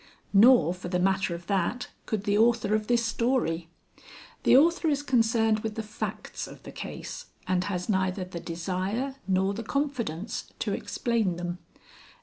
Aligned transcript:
Nor 0.33 0.73
for 0.73 0.87
the 0.87 0.97
matter 0.97 1.35
of 1.35 1.45
that 1.45 1.89
could 2.07 2.23
the 2.23 2.35
author 2.35 2.73
of 2.73 2.87
this 2.87 3.05
story. 3.05 3.69
The 4.41 4.57
author 4.57 4.87
is 4.89 5.03
concerned 5.03 5.59
with 5.59 5.75
the 5.75 5.83
facts 5.83 6.47
of 6.47 6.63
the 6.63 6.71
case, 6.71 7.27
and 7.47 7.65
has 7.65 7.87
neither 7.87 8.25
the 8.25 8.39
desire 8.39 9.17
nor 9.27 9.53
the 9.53 9.61
confidence 9.61 10.51
to 10.57 10.73
explain 10.73 11.35
them. 11.35 11.59